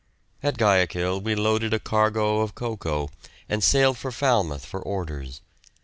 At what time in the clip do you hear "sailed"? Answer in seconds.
3.63-3.99